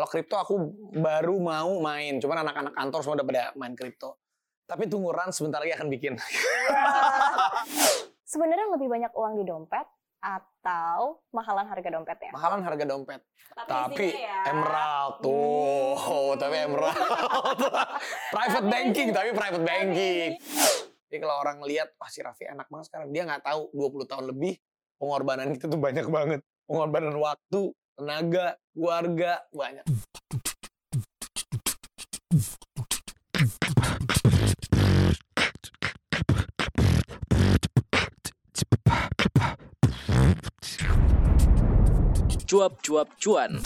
[0.00, 0.56] Kalau kripto aku
[0.96, 4.16] baru mau main, cuman anak-anak kantor semua udah pada main kripto.
[4.64, 6.16] Tapi tunggu Ran sebentar lagi akan bikin.
[8.32, 9.84] Sebenarnya lebih banyak uang di dompet
[10.24, 12.32] atau mahalan harga dompet ya?
[12.32, 13.20] Mahalan harga dompet.
[13.68, 14.56] Tapi isinya ya.
[14.56, 16.96] emerald tuh, tapi emerald.
[18.32, 20.30] private Tapi banking, tapi private banking.
[21.12, 23.12] Jadi kalau orang lihat, wah si Raffi enak banget sekarang.
[23.12, 24.56] Dia nggak tahu 20 tahun lebih
[24.96, 26.40] pengorbanan kita tuh banyak banget.
[26.64, 29.84] Pengorbanan waktu, tenaga, keluarga, banyak.
[42.48, 43.60] Cuap-cuap cuan.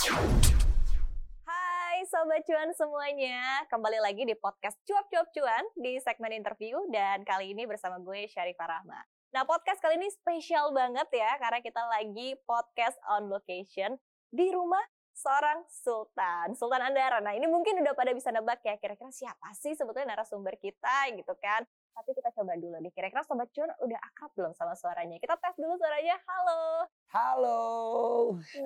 [1.47, 7.23] Hai Sobat Cuan semuanya, kembali lagi di podcast Cuap Cuap Cuan di segmen interview dan
[7.23, 8.99] kali ini bersama gue Syarifah Rahma.
[9.31, 13.95] Nah podcast kali ini spesial banget ya karena kita lagi podcast on location
[14.35, 14.83] di rumah
[15.15, 17.23] seorang Sultan, Sultan Andara.
[17.23, 21.39] Nah ini mungkin udah pada bisa nebak ya kira-kira siapa sih sebetulnya narasumber kita gitu
[21.39, 21.63] kan.
[21.95, 25.15] Tapi kita coba dulu nih, kira-kira Sobat Cuan udah akrab belum sama suaranya?
[25.23, 26.91] Kita tes dulu suaranya, halo.
[27.15, 27.63] Halo.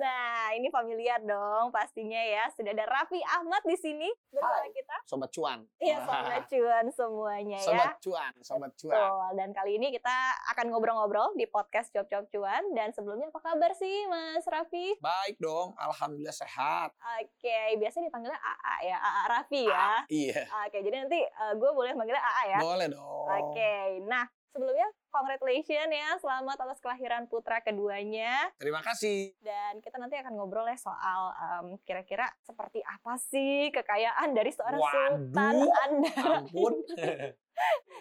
[0.01, 2.49] Nah, ini familiar dong pastinya ya.
[2.49, 4.73] Sudah ada Raffi Ahmad di sini bersama Hai.
[4.73, 4.95] kita.
[5.05, 5.59] Sobat cuan.
[5.77, 7.67] Iya, sobat cuan semuanya ya.
[7.69, 8.97] Sobat cuan, sobat cuan.
[8.97, 9.29] Betul.
[9.37, 10.15] Dan kali ini kita
[10.49, 12.73] akan ngobrol-ngobrol di podcast Job Job Cuan.
[12.73, 14.97] Dan sebelumnya apa kabar sih Mas Raffi?
[14.97, 16.89] Baik dong, alhamdulillah sehat.
[17.21, 19.89] Oke, biasanya dipanggilnya AA ya, AA Raffi ya.
[20.09, 22.59] Iya, Oke, jadi nanti eh, gue boleh manggilnya AA ya.
[22.65, 23.18] boleh dong.
[23.27, 28.49] Oke, nah sebelumnya congratulations ya, selamat atas kelahiran putra keduanya.
[28.57, 29.33] Terima kasih.
[29.41, 34.81] Dan kita nanti akan ngobrol ya soal em, kira-kira seperti apa sih kekayaan dari seorang
[34.81, 36.13] sultan Waduh, Anda.
[36.43, 36.73] Ampun.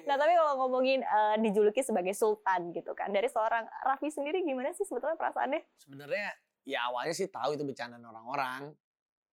[0.06, 4.70] Nah, tapi kalau ngomongin eh, dijuluki sebagai sultan gitu kan, dari seorang Raffi sendiri gimana
[4.70, 5.66] sih sebetulnya perasaannya?
[5.82, 6.30] Sebenarnya
[6.62, 8.70] ya awalnya sih tahu itu bercandaan orang-orang.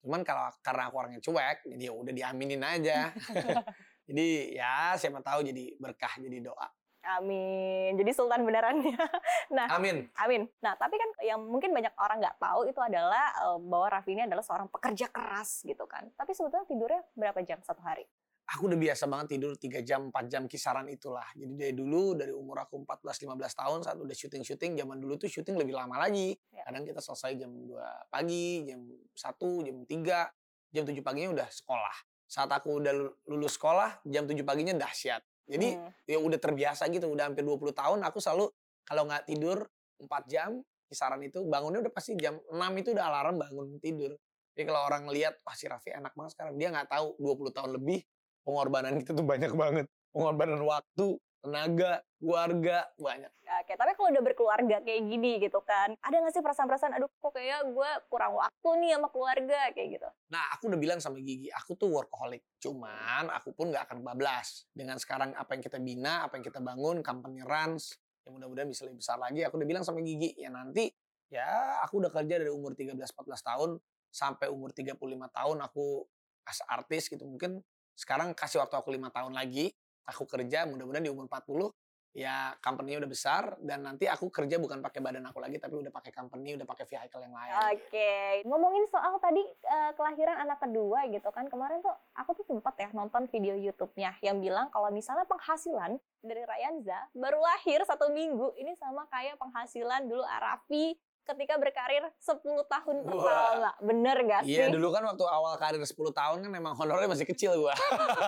[0.02, 3.14] Cuman kalau karena aku orangnya cuek, jadi ya udah diaminin aja.
[4.06, 6.70] jadi ya siapa tahu jadi berkah jadi doa.
[7.06, 7.94] Amin.
[8.02, 8.98] Jadi sultan beneran ya.
[9.55, 10.10] Nah, Amin.
[10.17, 10.49] amin.
[10.58, 14.26] Nah, tapi kan yang mungkin banyak orang nggak tahu itu adalah eh, bahwa Raffi ini
[14.26, 16.10] adalah seorang pekerja keras gitu kan.
[16.17, 18.10] Tapi sebetulnya tidurnya berapa jam satu hari?
[18.45, 21.26] Aku udah biasa banget tidur 3 jam, 4 jam kisaran itulah.
[21.33, 25.58] Jadi dari dulu, dari umur aku 14-15 tahun saat udah syuting-syuting, zaman dulu tuh syuting
[25.58, 26.37] lebih lama lagi.
[26.54, 26.61] Ya.
[26.61, 31.98] Kadang kita selesai jam 2 pagi, jam 1, jam 3, jam 7 paginya udah sekolah.
[32.25, 35.21] Saat aku udah lu- lulus sekolah, jam 7 paginya dahsyat.
[35.45, 35.89] Jadi Hmm.
[36.09, 38.49] ya udah terbiasa gitu, udah hampir 20 tahun aku selalu
[38.81, 39.69] kalau nggak tidur
[40.02, 40.58] 4 jam
[40.89, 44.17] kisaran itu bangunnya udah pasti jam 6 itu udah alarm bangun tidur.
[44.55, 47.71] Jadi kalau orang ngelihat wah si Raffi enak banget sekarang, dia nggak tahu 20 tahun
[47.77, 48.02] lebih
[48.45, 49.86] pengorbanan kita tuh banyak banget.
[50.15, 53.30] Pengorbanan waktu, tenaga, keluarga, banyak.
[53.61, 57.38] Oke, tapi kalau udah berkeluarga kayak gini gitu kan, ada nggak sih perasaan-perasaan, aduh kok
[57.38, 60.10] kayak gue kurang waktu nih sama keluarga kayak gitu?
[60.34, 62.42] Nah, aku udah bilang sama Gigi, aku tuh workaholic.
[62.58, 64.66] Cuman aku pun nggak akan bablas.
[64.73, 67.94] Dengan sekarang apa yang kita bina, apa yang kita bangun, company runs,
[68.26, 69.45] yang mudah-mudahan bisa lebih besar lagi.
[69.45, 70.89] Aku udah bilang sama Gigi, ya nanti
[71.30, 73.05] ya aku udah kerja dari umur 13-14
[73.42, 73.70] tahun
[74.10, 74.98] sampai umur 35
[75.30, 76.05] tahun aku
[76.45, 77.26] as artis gitu.
[77.26, 77.61] Mungkin
[77.95, 79.72] sekarang kasih waktu aku lima tahun lagi,
[80.05, 81.70] aku kerja mudah-mudahan di umur 40
[82.16, 85.92] ya company-nya udah besar dan nanti aku kerja bukan pakai badan aku lagi tapi udah
[85.92, 87.52] pakai company, udah pakai vehicle yang lain.
[87.76, 88.11] Oke,
[88.48, 92.88] ngomongin soal tadi eh, kelahiran anak kedua gitu kan, kemarin tuh aku tuh sempat ya
[92.95, 98.72] nonton video YouTube-nya yang bilang kalau misalnya penghasilan dari Rayanza baru lahir satu minggu, ini
[98.80, 103.09] sama kayak penghasilan dulu Arafi ketika berkarir 10 tahun Wah.
[103.09, 103.69] pertama.
[103.81, 104.55] Bener gak sih?
[104.55, 107.73] Iya dulu kan waktu awal karir 10 tahun kan memang honornya masih kecil gua.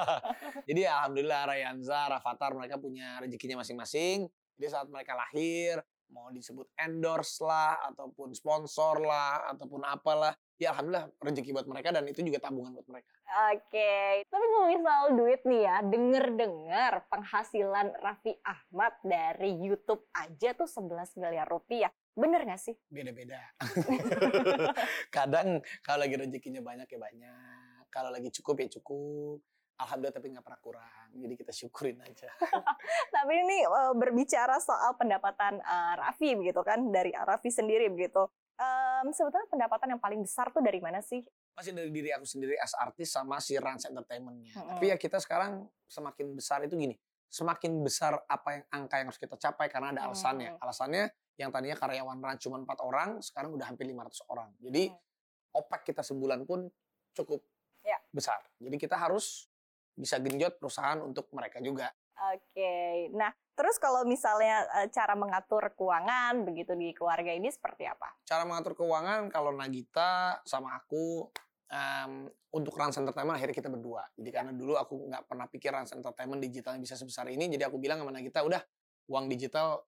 [0.68, 4.26] Jadi ya alhamdulillah Rayanza, Rafathar mereka punya rezekinya masing-masing.
[4.58, 11.12] Jadi saat mereka lahir mau disebut endorse lah ataupun sponsor lah ataupun apalah ya alhamdulillah
[11.20, 13.17] rezeki buat mereka dan itu juga tabungan buat mereka.
[13.28, 20.64] Oke, tapi ngomongin soal duit nih ya, denger-dengar penghasilan Raffi Ahmad dari YouTube aja tuh
[20.64, 21.92] 11 miliar rupiah.
[22.16, 22.74] Bener gak sih?
[22.88, 23.38] Beda-beda.
[25.16, 27.84] Kadang kalau lagi rezekinya banyak ya banyak.
[27.92, 29.44] Kalau lagi cukup ya cukup.
[29.78, 31.10] Alhamdulillah tapi nggak pernah kurang.
[31.14, 32.34] Jadi kita syukurin aja.
[33.14, 38.26] Tapi ini eh, berbicara soal pendapatan eh, Raffi begitu kan, dari Raffi sendiri begitu.
[38.58, 41.22] Em, sebetulnya pendapatan yang paling besar tuh dari mana sih?
[41.58, 44.54] Masih dari diri aku sendiri as artis sama si Rans Entertainment-nya.
[44.54, 44.78] Mm-mm.
[44.78, 46.94] Tapi ya kita sekarang semakin besar itu gini,
[47.34, 50.54] semakin besar apa yang angka yang harus kita capai karena ada alasannya.
[50.54, 50.62] Mm.
[50.62, 51.04] Alasannya
[51.42, 54.54] yang tadinya karyawan Rans cuma 4 orang, sekarang udah hampir 500 orang.
[54.62, 55.58] Jadi Mm.
[55.58, 56.70] opak kita sebulan pun
[57.18, 57.42] cukup
[57.82, 57.98] Ya.
[58.14, 58.38] besar.
[58.62, 59.50] Jadi kita harus
[59.98, 61.90] bisa genjot perusahaan untuk mereka juga.
[62.34, 68.10] Oke, nah terus kalau misalnya eh, cara mengatur keuangan begitu di keluarga ini seperti apa?
[68.26, 71.30] Cara mengatur keuangan kalau Nagita sama aku
[71.68, 74.04] em, untuk Rans Entertainment akhirnya kita berdua.
[74.16, 77.78] Jadi karena dulu aku nggak pernah pikir Rans Entertainment digitalnya bisa sebesar ini, jadi aku
[77.78, 78.62] bilang sama Nagita, udah
[79.08, 79.84] uang digital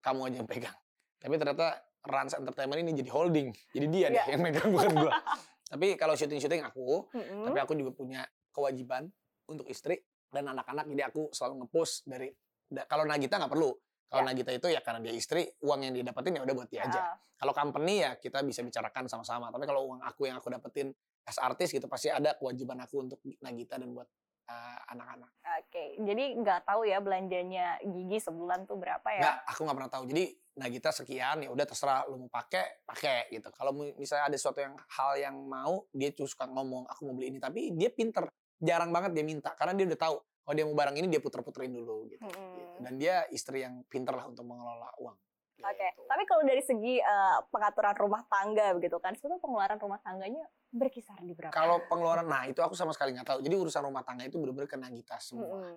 [0.00, 0.76] kamu aja yang pegang.
[1.18, 1.66] Tapi ternyata
[2.02, 4.24] Rans Entertainment ini jadi holding, jadi dia deh Iya.
[4.34, 5.12] yang megang bukan gua.
[5.72, 7.48] Tapi kalau syuting-syuting aku, Mm-mm.
[7.48, 8.20] tapi aku juga punya
[8.52, 9.08] kewajiban
[9.48, 9.96] untuk istri
[10.28, 12.28] dan anak-anak, jadi aku selalu ngepost dari
[12.68, 13.72] da- kalau Nagita nggak perlu.
[14.04, 14.28] Kalau Ya.
[14.28, 17.00] Nagita itu ya karena dia istri, uang yang dia dapetin ya udah buat dia aja.
[17.00, 19.48] Ah, Kalau company ya kita bisa bicarakan sama-sama.
[19.48, 20.92] Tapi kalau uang aku yang aku dapetin
[21.22, 24.08] as artis gitu pasti ada kewajiban aku untuk Nagita dan buat
[24.50, 25.30] uh, anak-anak.
[25.62, 29.22] Oke, jadi nggak tahu ya belanjanya Gigi sebulan tuh berapa ya?
[29.22, 30.04] Nggak, aku nggak pernah tahu.
[30.10, 33.48] Jadi Nagita sekian ya udah terserah lu mau pakai, pakai gitu.
[33.56, 37.38] Kalau misalnya ada sesuatu yang hal yang mau, dia suka ngomong aku mau beli ini.
[37.40, 38.28] Tapi dia pinter,
[38.60, 41.72] jarang banget dia minta karena dia udah tahu kalau dia mau barang ini dia puter-puterin
[41.72, 42.26] dulu gitu.
[42.26, 42.84] Mm-mm.
[42.84, 45.16] Dan dia istri yang pinter lah untuk mengelola uang.
[45.62, 46.02] Oke, Gitu.
[46.10, 50.42] tapi kalau dari segi eh, pengaturan rumah tangga begitu kan, sebetulnya pengeluaran rumah tangganya
[50.72, 51.52] berkisar di berapa?
[51.52, 53.38] Kalau pengeluaran, nah itu aku sama sekali nggak tahu.
[53.44, 55.52] Jadi urusan rumah tangga itu bener-bener ke Nagita semua.
[55.52, 55.76] Mm-mm.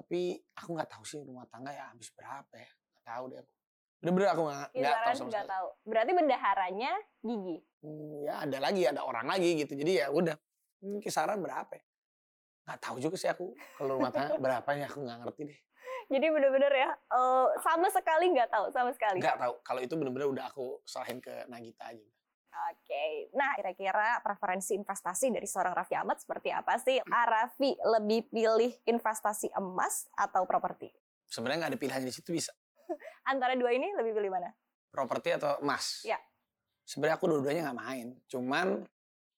[0.00, 2.70] Tapi aku nggak tahu sih rumah tangga ya habis berapa ya.
[2.72, 3.52] Nggak tahu deh aku.
[4.00, 5.50] Bener-bener aku nggak nggak tahu sama sekali.
[5.52, 5.68] tahu.
[5.84, 7.56] Berarti bendaharanya Gigi.
[7.84, 9.72] Hmm, ya ada lagi, ada orang lagi gitu.
[9.76, 10.36] Jadi ya udah.
[10.80, 11.84] Hmm, kisaran berapa ya?
[12.64, 13.52] Nggak tahu juga sih aku.
[13.76, 15.60] Kalau rumah tangga berapa ya aku nggak ngerti deh.
[16.10, 19.22] Jadi bener-bener ya, eh, sama sekali nggak tahu, sama sekali.
[19.22, 19.54] Nggak tahu.
[19.62, 22.08] Kalau itu bener-bener udah aku serahin ke Nagita aja.
[22.50, 26.98] Oke, nah kira-kira preferensi investasi dari seorang Raffi Ahmad seperti apa sih?
[27.06, 30.90] Raffi lebih pilih investasi emas atau properti?
[31.30, 32.50] Sebenarnya nggak ada pilihan di situ bisa.
[33.30, 34.50] Antara dua ini lebih pilih mana?
[34.90, 36.02] Properti atau emas?
[36.02, 36.18] Ya.
[36.82, 38.06] Sebenarnya aku dua-duanya nggak main.
[38.26, 38.82] Cuman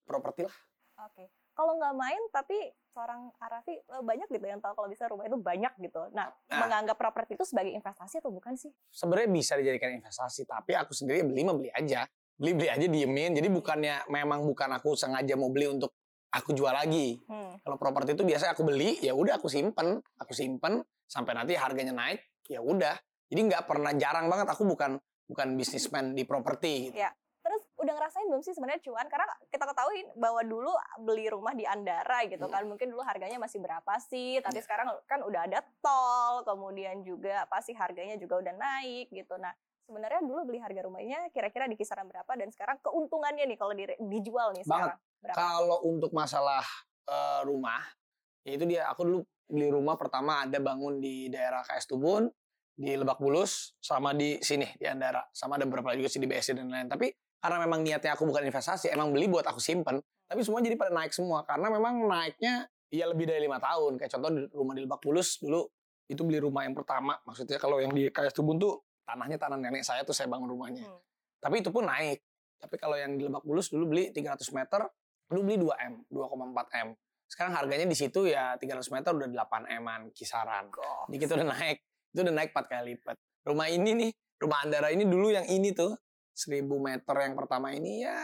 [0.09, 0.57] properti lah.
[1.05, 1.29] Oke.
[1.53, 2.57] Kalau nggak main, tapi
[2.89, 6.01] seorang Arafi eh, banyak gitu yang tahu kalau bisa rumah itu banyak gitu.
[6.17, 6.65] Nah, Nah.
[6.65, 8.73] menganggap properti itu sebagai investasi atau bukan sih?
[8.89, 12.05] sebenarnya bisa dijadikan investasi tapi aku sendiri beli mah beli aja
[12.37, 15.93] beli beli aja diemin jadi bukannya memang bukan aku sengaja mau beli untuk
[16.33, 17.57] aku jual lagi Hmm.
[17.61, 21.93] kalau properti itu biasanya aku beli ya udah aku simpen aku simpen sampai nanti harganya
[21.93, 22.97] naik ya udah
[23.29, 27.01] jadi nggak pernah jarang banget aku bukan bukan bisnismen di properti gitu.
[27.01, 27.09] Ya.
[27.43, 29.09] Terus udah ngerasain belum sih sebenarnya cuan?
[29.11, 30.71] Karena kita ketahui bahwa dulu
[31.03, 34.39] beli rumah di Andara gitu kan, mungkin dulu harganya masih berapa sih?
[34.39, 34.65] Tapi Iya.
[34.69, 39.35] sekarang kan udah ada tol, kemudian juga pasti harganya juga udah naik gitu.
[39.43, 39.51] Nah,
[39.93, 44.01] sebenarnya dulu beli harga rumahnya kira-kira di kisaran berapa dan sekarang keuntungannya nih kalau di-
[44.09, 44.97] dijual nih Banget.
[44.97, 45.37] sekarang berapa?
[45.37, 46.65] Kalau untuk masalah
[47.05, 47.85] eh, rumah,
[48.49, 48.89] itu dia.
[48.89, 49.21] Aku dulu
[49.53, 52.33] beli rumah pertama ada bangun di daerah KS Tubun,
[52.73, 56.57] di Lebak Bulus, sama di sini di Andara, sama ada beberapa juga sih di BSD
[56.57, 56.89] dan lain-lain.
[56.89, 57.13] Tapi
[57.43, 60.01] karena memang niatnya aku bukan investasi, emang beli buat aku simpen.
[60.25, 64.01] Tapi semua jadi pada naik semua karena memang naiknya ya lebih dari lima tahun.
[64.01, 65.69] Kayak contoh di rumah di Lebak Bulus dulu
[66.09, 67.19] itu beli rumah yang pertama.
[67.29, 70.87] Maksudnya kalau yang di KS Tubun tuh tanahnya tanah nenek saya tuh saya bangun rumahnya.
[70.87, 71.01] Hmm.
[71.43, 72.23] Tapi itu pun naik.
[72.63, 74.87] Tapi kalau yang di Lebak Bulus dulu beli 300 meter,
[75.27, 76.89] dulu beli 2M, 2,4 M.
[77.27, 80.71] Sekarang harganya di situ ya 300 meter udah 8 M-an kisaran.
[81.11, 81.83] Jadi kita udah naik.
[82.15, 83.17] Itu udah naik 4 kali lipat.
[83.43, 85.99] Rumah ini nih, rumah Andara ini dulu yang ini tuh
[86.39, 88.15] 1000 meter yang pertama ini ya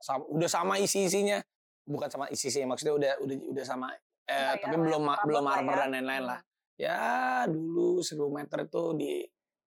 [0.00, 1.44] sama, udah sama isi-isinya.
[1.84, 3.92] Bukan sama isi-isinya maksudnya udah udah udah sama
[4.24, 5.48] eh, Interior tapi lah, belum belum ya.
[5.52, 6.40] marmer dan lain-lain lah.
[6.80, 7.00] Ya
[7.44, 9.12] dulu 1000 meter itu di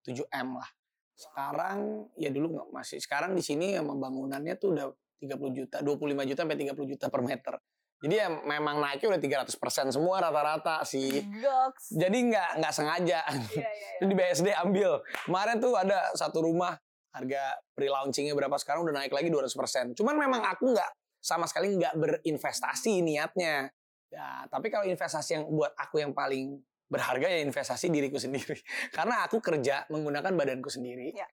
[0.08, 0.70] 7M lah.
[1.12, 2.98] Sekarang ya dulu nggak masih.
[3.02, 4.86] Sekarang di sini emang bangunannya tuh udah
[5.20, 7.54] 30 juta, 25 juta sampai 30 juta per meter.
[7.98, 11.18] Jadi ya memang naiknya udah 300% semua rata-rata sih.
[11.18, 11.98] Goks.
[11.98, 13.20] Jadi nggak nggak sengaja.
[13.26, 14.06] Iya, iya, iya.
[14.08, 15.02] di BSD ambil.
[15.26, 16.78] Kemarin tuh ada satu rumah
[17.10, 19.98] harga pre-launchingnya berapa sekarang udah naik lagi 200%.
[19.98, 23.66] Cuman memang aku nggak sama sekali nggak berinvestasi niatnya.
[24.08, 28.58] Ya, tapi kalau investasi yang buat aku yang paling berharga ya investasi diriku sendiri.
[28.90, 31.12] Karena aku kerja menggunakan badanku sendiri.
[31.14, 31.28] Ya.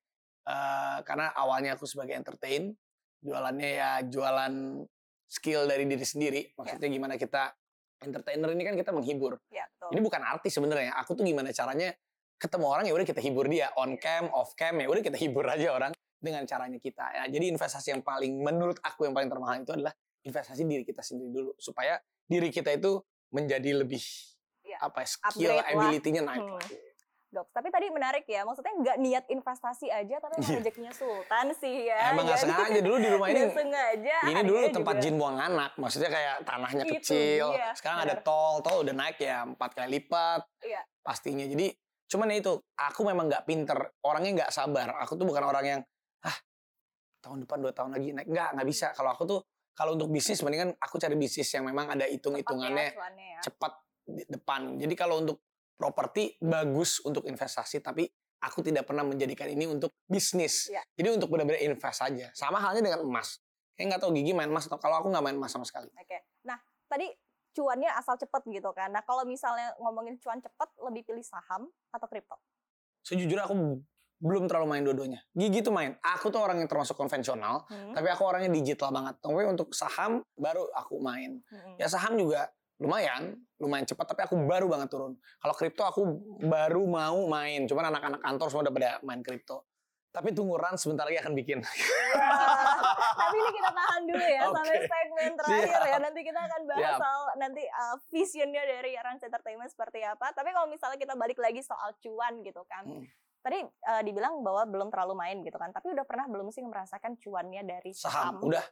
[0.45, 2.75] Eh, karena awalnya aku sebagai entertain,
[3.23, 4.85] jualannya ya jualan
[5.25, 6.41] skill dari diri sendiri.
[6.53, 7.49] Maksudnya gimana kita
[8.05, 9.41] entertainer ini kan kita menghibur.
[9.49, 9.89] Iya, betul.
[9.97, 10.93] Ini bukan artis sebenarnya.
[11.01, 11.89] Aku tuh gimana caranya
[12.35, 15.47] ketemu orang ya udah kita hibur dia on cam, off cam ya udah kita hibur
[15.47, 17.05] aja orang dengan caranya kita.
[17.15, 21.01] Ya, jadi investasi yang paling menurut aku yang paling termahal itu adalah investasi diri kita
[21.01, 21.97] sendiri dulu supaya
[22.27, 23.01] diri kita itu
[23.33, 24.34] menjadi lebih Ya,
[24.85, 26.55] apa ya, skill ability-nya naik Hmm.
[26.55, 26.75] lagi.
[27.27, 30.57] Dok, tapi tadi menarik ya, maksudnya nggak niat investasi aja, tapi emang Iya.
[30.57, 32.15] rezekinya sultan sih ya.
[32.15, 33.51] Emang nggak sengaja dulu di rumah ini.
[33.51, 34.17] sengaja.
[34.23, 37.45] Ini dulu tempat juga- jin buang anak, maksudnya kayak tanahnya Itu kecil.
[37.51, 38.23] dia, Sekarang ada benar.
[38.23, 40.47] tol, tol udah naik ya empat kali lipat.
[40.63, 40.81] Iya.
[41.01, 41.43] Pastinya.
[41.43, 41.75] Jadi
[42.07, 44.95] cuman ya itu, aku memang nggak pinter, orangnya nggak sabar.
[45.03, 45.81] Aku tuh bukan orang yang
[46.23, 46.37] ah
[47.19, 48.27] tahun depan dua tahun lagi naik.
[48.27, 48.87] Nggak, nggak bisa.
[48.93, 49.39] Kalau aku tuh
[49.75, 53.39] kalau untuk bisnis mendingan aku cari bisnis yang memang ada Cepat hitung-hitungannya ya, cuannya ya.
[53.43, 53.73] cepat
[54.05, 54.77] depan.
[54.77, 55.41] Jadi kalau untuk
[55.75, 58.07] properti bagus untuk investasi, tapi
[58.39, 60.69] aku tidak pernah menjadikan ini untuk bisnis.
[60.69, 60.83] Iya.
[60.95, 62.29] Jadi untuk benar-benar invest saja.
[62.31, 63.41] Sama halnya dengan emas.
[63.75, 65.91] Kayak nggak tahu Gigi main emas atau kalau aku nggak main emas sama sekali.
[65.91, 66.23] Oke.
[66.47, 66.55] Nah,
[66.87, 67.11] tadi
[67.51, 68.91] cuannya asal cepet gitu kan.
[68.91, 72.39] Nah, kalau misalnya ngomongin cuan cepet, lebih pilih saham atau kripto?
[73.03, 73.83] Sejujurnya aku
[74.23, 75.19] belum terlalu main dua-duanya.
[75.35, 75.91] Gigi tuh main.
[75.99, 77.91] Aku tuh orang yang termasuk konvensional, Hmm.
[77.91, 79.19] tapi aku orangnya digital banget.
[79.19, 81.43] Tapi untuk saham baru aku main.
[81.51, 81.75] Hmm.
[81.75, 85.15] Ya saham juga lumayan, lumayan cepat tapi aku baru banget turun.
[85.39, 86.01] Kalau kripto aku
[86.43, 87.63] baru mau main.
[87.63, 89.63] Cuman anak-anak kantor semua udah pada main kripto.
[90.15, 91.59] Tapi tunggu Ran sebentar lagi akan bikin.
[93.19, 94.55] Tapi ini kita tahan dulu ya Oke.
[94.55, 95.87] sampai segmen terakhir ya.
[95.91, 96.03] Siap.
[96.07, 96.99] Nanti kita akan bahas Siap.
[97.03, 100.31] soal nanti uh, visionnya dari Rans Entertainment seperti apa.
[100.31, 102.87] Tapi kalau misalnya kita balik lagi soal cuan gitu kan.
[102.87, 103.03] Hmm.
[103.43, 105.75] Tadi uh, dibilang bahwa belum terlalu main gitu kan.
[105.75, 108.47] Tapi udah pernah belum sih merasakan cuannya dari Saham, saham?
[108.47, 108.63] udah.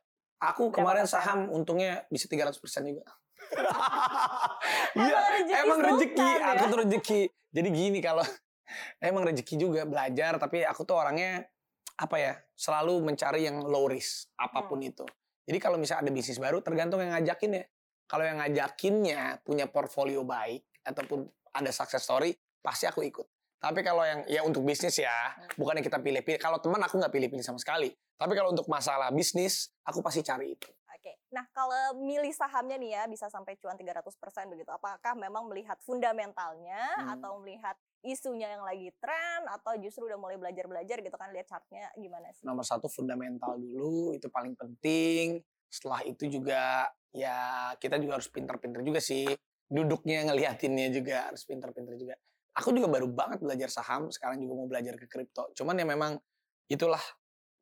[0.43, 3.07] Aku kemarin saham untungnya bisa 300% juga.
[4.96, 6.28] Iya, rezeki emang rezeki.
[6.28, 6.46] ya?
[6.56, 7.22] Aku tuh rezeki.
[7.54, 8.24] Jadi gini kalau
[9.04, 11.46] emang rezeki juga belajar, tapi aku tuh orangnya
[11.94, 14.90] apa ya selalu mencari yang low risk apa pun Hmm.
[14.90, 15.06] itu.
[15.44, 17.63] Jadi kalau misalnya ada bisnis baru, tergantung yang ngajakin ya.
[18.08, 23.28] Kalau yang ngajakinnya punya portfolio baik ataupun ada success story, pasti aku ikut.
[23.60, 25.48] Tapi kalau yang ya untuk bisnis ya, Hmm.
[25.56, 26.40] bukannya kita pilih-pilih.
[26.40, 27.92] Kalau teman aku nggak pilih-pilih sama sekali.
[28.13, 30.68] Tapi kalau untuk masalah bisnis, aku pasti cari itu.
[31.03, 31.19] Oke.
[31.36, 34.72] Nah, kalau milih sahamnya nih ya bisa sampai cuan 300% begitu.
[34.72, 37.19] Apakah memang melihat fundamentalnya Hmm.
[37.19, 37.75] atau melihat
[38.07, 42.43] isunya yang lagi tren atau justru udah mulai belajar-belajar gitu kan lihat chartnya gimana sih?
[42.43, 45.39] nomor satu fundamental dulu itu paling penting
[45.72, 49.24] setelah itu juga ya kita juga harus pinter-pinter juga sih
[49.72, 52.19] duduknya ngeliatinnya juga harus pinter-pinter juga
[52.60, 56.19] aku juga baru banget belajar saham sekarang juga mau belajar ke kripto cuman ya memang
[56.67, 57.01] itulah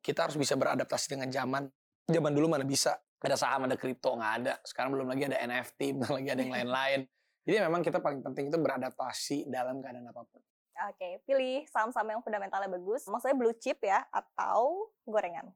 [0.02, 1.70] kita harus bisa beradaptasi dengan zaman
[2.10, 2.98] zaman dulu mana bisa
[3.30, 6.54] ada saham ada kripto nggak ada sekarang belum lagi ada NFT belum lagi ada yang
[6.54, 7.00] lain-lain
[7.42, 10.42] jadi memang kita paling penting itu beradaptasi dalam keadaan apa pun
[10.88, 13.04] Oke, pilih saham-saham yang fundamentalnya bagus.
[13.04, 15.52] Maksudnya blue chip ya atau gorengan.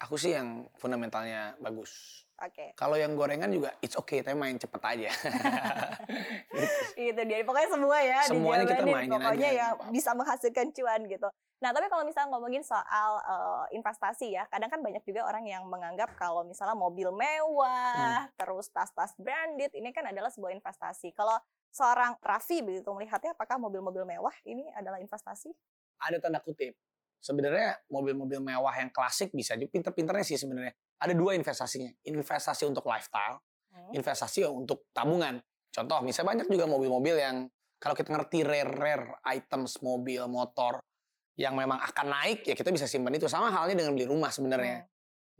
[0.00, 2.72] aku sih yang fundamentalnya bagus Oke.
[2.72, 5.10] Kalau yang gorengan juga it's okay, tapi main cepet aja.
[6.96, 7.44] Gitu dia.
[7.44, 9.92] Pokoknya semua ya Semuanya kita mainin Pokoknya aja, apa-apa.
[9.92, 11.28] bisa menghasilkan cuan gitu.
[11.60, 15.68] Nah, tapi kalau misalnya ngomongin soal eh, investasi ya, kadang kan banyak juga orang yang
[15.68, 18.32] menganggap kalau misalnya mobil mewah, Hmm.
[18.40, 21.12] terus tas-tas branded, ini kan adalah sebuah investasi.
[21.12, 21.36] Kalau
[21.68, 25.52] seorang Raffi begitu melihatnya, apakah mobil-mobil mewah ini adalah investasi?
[26.00, 26.72] Ada tanda kutip.
[27.20, 30.72] Sebenarnya mobil-mobil mewah yang klasik bisa juga pinter-pinternya sih sebenarnya.
[31.00, 31.90] Ada dua investasinya.
[32.04, 33.40] Investasi untuk lifestyle,
[33.70, 33.94] Hmm.
[33.94, 35.38] investasi untuk tabungan.
[35.70, 37.46] Contoh, misalnya banyak juga mobil-mobil yang
[37.80, 40.82] kalau kita ngerti rare-rare items mobil, motor
[41.38, 43.30] yang memang akan naik, ya kita bisa simpan itu.
[43.30, 44.84] Sama halnya dengan beli rumah sebenarnya.
[44.84, 44.88] Hmm.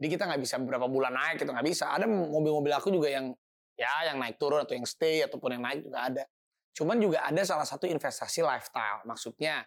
[0.01, 1.93] Jadi kita nggak bisa beberapa bulan naik, itu nggak bisa.
[1.93, 3.29] Ada mobil-mobil aku juga yang
[3.77, 6.23] ya yang naik turun atau yang stay ataupun yang naik juga ada.
[6.73, 9.05] Cuman juga ada salah satu investasi lifestyle.
[9.05, 9.61] Maksudnya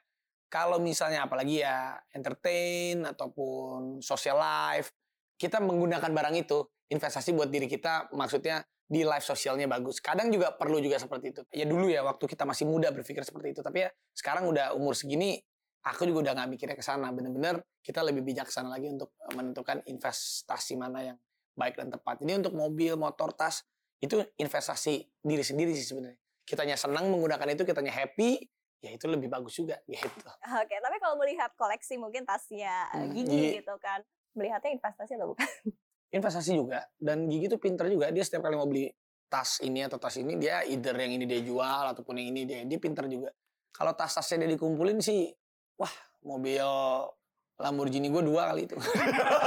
[0.50, 4.90] kalau misalnya apalagi ya entertain ataupun social life,
[5.36, 8.12] kita menggunakan barang itu investasi buat diri kita.
[8.14, 9.98] Maksudnya di life sosialnya bagus.
[9.98, 11.42] Kadang juga perlu juga seperti itu.
[11.50, 13.60] Ya dulu ya waktu kita masih muda berpikir seperti itu.
[13.64, 15.40] Tapi ya sekarang udah umur segini,
[15.82, 17.08] aku juga udah nggak mikirnya ke sana.
[17.10, 21.18] Bener-bener kita lebih bijaksana lagi untuk menentukan investasi mana yang
[21.54, 22.20] baik dan tepat.
[22.20, 23.64] Jadi untuk mobil, motor, tas
[24.02, 26.18] itu investasi diri sendiri sih sebenarnya.
[26.44, 28.36] Kitanya senang menggunakan itu, kitanya happy,
[28.84, 30.28] ya itu lebih bagus juga gitu.
[30.60, 33.48] Oke, tapi kalau melihat koleksi mungkin tasnya eh, Hmm, Gigi Gigi.
[33.64, 35.48] gitu kan, melihatnya investasi atau bukan?
[36.14, 38.10] Investasi juga dan Gigi tuh pinter juga.
[38.14, 38.86] Dia setiap kali mau beli
[39.26, 42.62] tas ini atau tas ini dia either yang ini dia jual ataupun yang ini dia
[42.62, 43.34] dia pinter juga.
[43.74, 45.26] Kalau tas-tasnya dia dikumpulin sih,
[45.74, 45.90] wah
[46.22, 46.62] mobil
[47.54, 48.74] Lamborghini gue dua kali itu.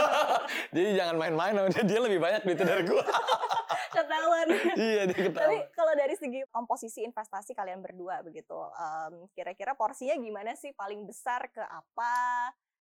[0.76, 3.04] Jadi jangan main-main sama dia, dia lebih banyak duitnya dari gue.
[3.98, 4.48] Ketahuan.
[4.78, 5.74] iya dia Tapi ketawa.
[5.74, 10.72] kalau dari segi komposisi investasi kalian berdua begitu, em, kira-kira porsinya gimana sih?
[10.72, 12.16] Paling besar ke apa?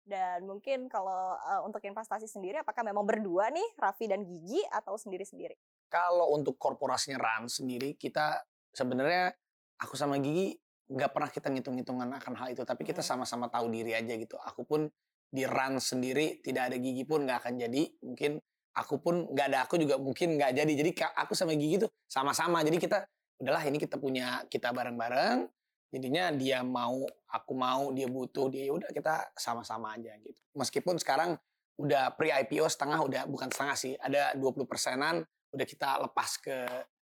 [0.02, 4.98] Dan mungkin kalau eh, untuk investasi sendiri, apakah memang berdua nih, Raffi dan Gigi, atau
[4.98, 5.54] sendiri-sendiri?
[5.86, 8.42] Kalau untuk korporasinya Ran sendiri, kita
[8.74, 9.30] sebenarnya
[9.78, 10.56] aku sama Gigi
[10.92, 13.22] nggak pernah kita ngitung-ngitungan akan hal itu, tapi kita Hmm.
[13.22, 14.36] sama-sama tahu diri aja gitu.
[14.42, 14.90] Aku pun
[15.32, 17.82] di Ran sendiri tidak ada Gigi pun nggak akan jadi.
[18.04, 18.42] Mungkin
[18.74, 20.72] aku pun nggak ada aku juga mungkin nggak jadi.
[20.72, 22.60] Jadi aku sama Gigi tuh sama-sama.
[22.66, 23.06] Jadi kita
[23.40, 25.61] udahlah ini kita punya kita bareng-bareng.
[25.92, 30.40] Jadinya dia mau, aku mau, dia butuh, dia ya udah kita sama-sama aja gitu.
[30.56, 31.36] Meskipun sekarang
[31.76, 35.20] udah pre IPO setengah udah bukan setengah sih, ada 20 persenan
[35.52, 36.56] udah kita lepas ke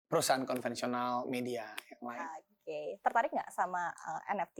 [0.07, 2.41] perusahaan konvensional media yang lain.
[2.63, 4.57] Oke, tertarik nggak sama eh, NFT?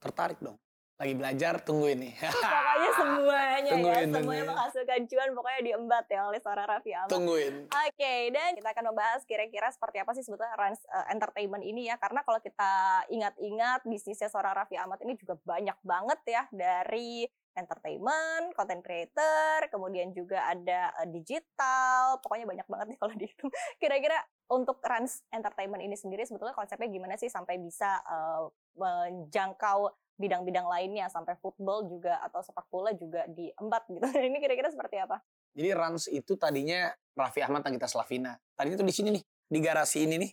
[0.00, 0.56] Tertarik dong.
[1.00, 2.12] Lagi belajar, tunggu ini.
[2.12, 4.44] Pokoknya semuanya ya, Tungguin, semuanya tungguin.
[4.52, 7.08] menghasilkan cuan, pokoknya diembat ya oleh seorang Raffi Ahmad.
[7.08, 7.54] Tungguin.
[7.72, 11.96] Oke, dan kita akan membahas kira-kira seperti apa sih sebetulnya Rans eh, Entertainment ini ya.
[11.96, 12.72] Karena kalau kita
[13.08, 16.42] ingat-ingat bisnisnya seorang Raffi Ahmad ini juga banyak banget ya.
[16.52, 17.24] Dari
[17.56, 23.50] entertainment, content creator, kemudian juga ada uh, digital, pokoknya banyak banget nih kalau dihitung.
[23.82, 24.16] Kira-kira
[24.52, 28.46] untuk Rans Entertainment ini sendiri sebetulnya konsepnya gimana sih sampai bisa uh,
[28.78, 34.04] menjangkau bidang-bidang lainnya sampai football juga atau sepak bola juga diembat gitu.
[34.28, 35.24] ini kira-kira seperti apa?
[35.56, 38.36] Jadi Rans itu tadinya Raffi Ahmad Nagita Slavina.
[38.52, 40.30] Tadinya tuh di sini nih, di garasi ini nih.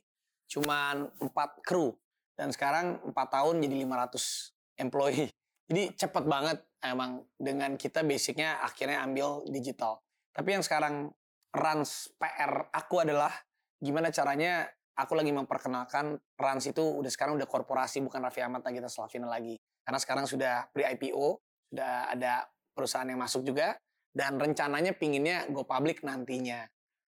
[0.52, 1.96] Cuman empat kru.
[2.38, 5.32] Dan sekarang empat tahun jadi 500 employee.
[5.68, 10.00] Jadi cepet banget emang dengan kita basicnya akhirnya ambil digital.
[10.32, 11.12] Tapi yang sekarang
[11.52, 13.36] Rans PR aku adalah
[13.76, 14.64] gimana caranya
[14.96, 19.60] aku lagi memperkenalkan Rans itu udah sekarang udah korporasi bukan Raffi Ahmad Nagita Slavina lagi.
[19.88, 21.40] Karena sekarang sudah pre-IPO,
[21.72, 22.44] sudah ada
[22.76, 23.80] perusahaan yang masuk juga,
[24.12, 26.68] dan rencananya pinginnya go public nantinya.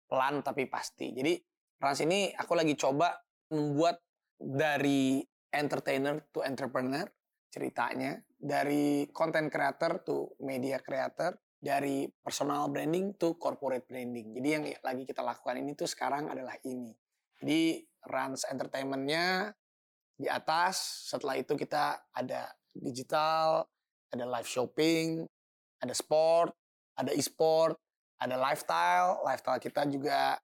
[0.07, 1.11] Pelan tapi pasti.
[1.11, 1.35] Jadi
[1.83, 3.11] Rans ini aku lagi coba
[3.51, 3.99] membuat
[4.39, 5.19] dari
[5.51, 7.03] entertainer to entrepreneur
[7.51, 14.31] ceritanya, dari content creator to media creator, dari personal branding to corporate branding.
[14.39, 16.95] Jadi yang lagi kita lakukan ini tuh sekarang adalah ini.
[17.43, 19.51] Jadi Rans Entertainment-nya
[20.21, 23.67] di atas, setelah itu kita ada digital,
[24.11, 25.25] ada live shopping,
[25.81, 26.53] ada sport,
[26.99, 27.77] ada e-sport,
[28.21, 29.25] ada lifestyle.
[29.25, 30.37] Lifestyle kita juga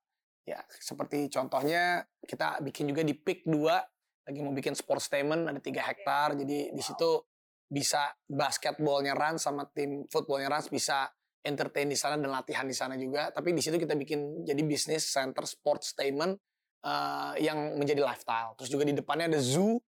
[0.47, 5.61] ya seperti contohnya kita bikin juga di PIK 2 lagi mau bikin sports statement ada
[5.63, 6.35] tiga hektar.
[6.35, 7.23] Jadi di situ
[7.67, 11.11] bisa basketballnya run sama tim footballnya run bisa
[11.47, 13.31] entertain di sana dan latihan di sana juga.
[13.31, 16.35] Tapi di situ kita bikin jadi bisnis center sports statement
[16.83, 18.59] uh, yang menjadi lifestyle.
[18.59, 19.79] Terus juga di depannya ada zoo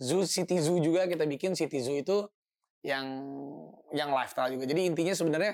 [0.00, 2.24] zoo city zoo juga kita bikin city zoo itu
[2.80, 3.06] yang
[3.92, 4.64] yang lifestyle juga.
[4.64, 5.52] Jadi intinya sebenarnya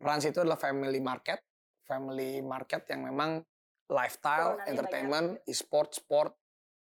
[0.00, 1.42] Rans itu adalah family market,
[1.84, 3.44] family market yang memang
[3.90, 6.32] lifestyle, oh, entertainment, e-sport, sport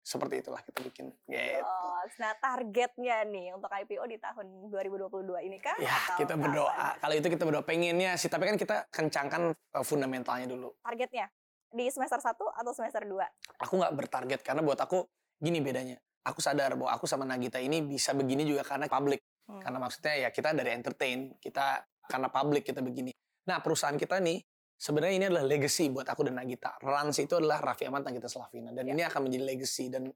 [0.05, 1.11] seperti itulah kita bikin.
[1.27, 1.65] Gitu.
[1.65, 5.77] Oh, nah targetnya nih untuk IPO di tahun 2022 ini kan?
[5.83, 6.97] Ya, kita berdoa.
[7.01, 10.79] Kalau itu kita berdoa pengennya sih, tapi kan kita kencangkan eh, fundamentalnya dulu.
[10.85, 11.27] Targetnya
[11.69, 13.67] di semester 1 atau semester 2?
[13.67, 15.05] Aku nggak bertarget karena buat aku
[15.43, 19.25] gini bedanya aku sadar bahwa aku sama Nagita ini bisa begini juga karena publik.
[19.49, 19.65] Hmm.
[19.65, 23.13] Karena maksudnya ya kita dari entertain, kita karena publik kita begini.
[23.49, 24.45] Nah perusahaan kita nih
[24.77, 26.77] sebenarnya ini adalah legacy buat aku dan Nagita.
[26.85, 28.93] Rans itu adalah Raffi Ahmad Nagita Slavina dan ya.
[28.93, 30.07] ini akan menjadi legacy dan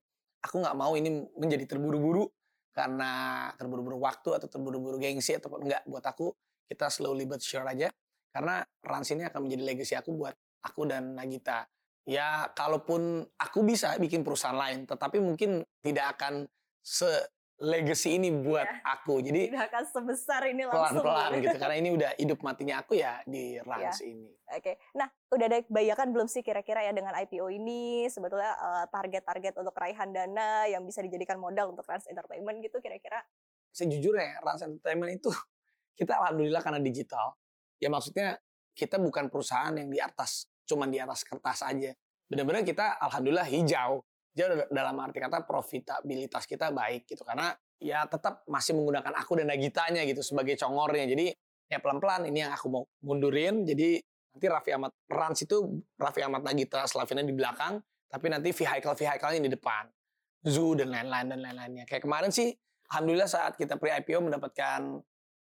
[0.44, 2.28] aku nggak mau ini menjadi terburu-buru
[2.72, 3.10] karena
[3.56, 6.32] terburu-buru waktu atau terburu-buru gengsi atau enggak buat aku
[6.68, 7.92] kita slowly but sure aja
[8.32, 10.32] karena Rans ini akan menjadi legacy aku buat
[10.64, 11.68] aku dan Nagita
[12.02, 16.46] ya kalaupun aku bisa bikin perusahaan lain, tetapi mungkin tidak akan
[16.82, 17.08] se
[17.62, 19.22] legacy ini buat ya, aku.
[19.22, 20.98] Jadi tidak akan sebesar ini langsung.
[20.98, 21.56] Pelan-pelan gitu.
[21.62, 24.10] Karena ini udah hidup matinya aku ya di Rans ya.
[24.10, 24.34] ini.
[24.50, 24.82] Oke.
[24.98, 28.52] Nah, udah ada kebayakan belum sih kira-kira ya dengan IPO ini sebetulnya
[28.90, 33.22] target target-target untuk raihan dana yang bisa dijadikan modal untuk Rans Entertainment gitu kira-kira?
[33.70, 35.30] Sejujurnya Rans Entertainment itu
[35.98, 37.38] kita alhamdulillah karena digital.
[37.78, 38.42] Ya maksudnya
[38.74, 41.90] kita bukan perusahaan yang di atas cuman di atas kertas aja.
[42.26, 44.00] Benar-benar kita alhamdulillah hijau.
[44.32, 49.50] Hijau dalam arti kata profitabilitas kita baik gitu karena ya tetap masih menggunakan aku dan
[49.50, 51.04] Nagitanya gitu sebagai congornya.
[51.10, 51.34] Jadi
[51.68, 53.66] ya pelan-pelan ini yang aku mau mundurin.
[53.66, 54.00] Jadi
[54.32, 59.40] nanti Raffi Ahmad Rans itu Raffi Ahmad Nagita Slavina di belakang, tapi nanti vehicle vehicle
[59.42, 59.84] di depan.
[60.42, 61.84] Zoo dan lain-lain dan lain-lainnya.
[61.86, 62.50] Kayak kemarin sih
[62.90, 64.98] alhamdulillah saat kita pre-IPO mendapatkan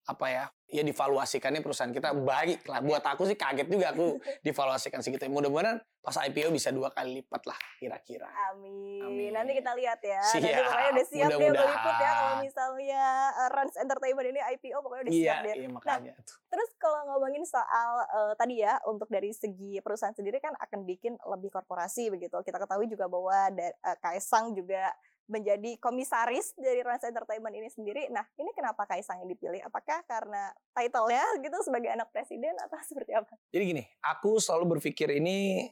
[0.08, 2.84] apa ya ya divaluasikannya perusahaan kita baik lah.
[2.84, 5.24] Buat aku sih kaget juga aku divaluasikan segitu.
[5.32, 8.28] Mudah-mudahan pas IPO bisa dua kali lipat lah kira-kira.
[8.52, 9.04] Amin.
[9.04, 9.30] amin.
[9.32, 10.20] Nanti kita lihat ya.
[10.20, 10.44] Siap.
[10.44, 14.78] nanti pokoknya udah siap mudah deh meliput ya kalau misalnya uh, Rans Entertainment ini IPO
[14.84, 15.54] pokoknya udah iya, siap deh.
[15.56, 16.14] iya, makanya.
[16.16, 20.84] nah terus kalau ngomongin soal uh, tadi ya untuk dari segi perusahaan sendiri kan akan
[20.84, 22.36] bikin lebih korporasi begitu.
[22.44, 24.92] Kita ketahui juga bahwa uh, Kaisang juga
[25.28, 28.08] menjadi komisaris dari Rans Entertainment ini sendiri.
[28.08, 29.60] Nah, ini kenapa Kaisang yang dipilih?
[29.60, 33.36] Apakah karena title-nya gitu sebagai anak presiden atau seperti apa?
[33.52, 35.68] Jadi gini, aku selalu berpikir ini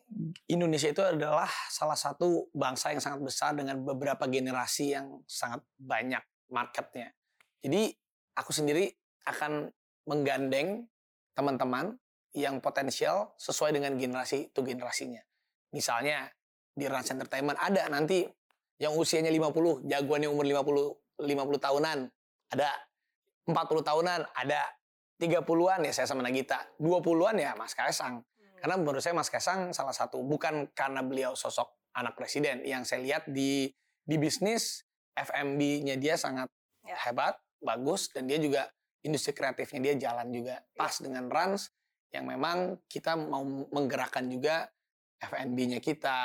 [0.53, 6.23] Indonesia itu adalah salah satu bangsa yang sangat besar dengan beberapa generasi yang sangat banyak
[6.53, 7.11] marketnya.
[7.65, 7.91] Jadi
[8.37, 8.93] aku sendiri
[9.27, 9.73] akan
[10.07, 10.87] menggandeng
[11.35, 11.97] teman-teman
[12.37, 15.25] yang potensial sesuai dengan generasi itu generasinya.
[15.73, 16.29] Misalnya
[16.77, 18.29] di Rans Entertainment ada nanti
[18.77, 21.99] yang usianya 50, jagoannya umur 50 50 tahunan,
[22.53, 22.69] ada
[23.49, 24.61] 40 tahunan, ada
[25.17, 26.61] 30-an ya saya sama Nagita.
[26.77, 28.21] 20-an ya Mas Kaisang.
[28.21, 28.57] Hmm.
[28.61, 33.01] Karena menurut saya Mas Kaisang salah satu bukan karena beliau sosok anak presiden yang saya
[33.01, 33.73] lihat di
[34.05, 34.85] di bisnis
[35.17, 36.53] FMB-nya dia sangat
[36.85, 36.97] ya.
[37.09, 38.69] hebat, bagus dan dia juga
[39.01, 40.77] industri kreatifnya dia jalan juga ya.
[40.77, 41.73] pas dengan Rans
[42.13, 44.69] yang memang kita mau menggerakkan juga
[45.17, 46.19] FNB-nya kita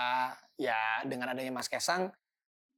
[0.60, 2.12] ya dengan adanya Mas Kesang